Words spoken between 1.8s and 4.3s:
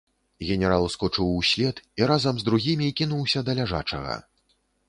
і разам з другімі кінуўся да ляжачага.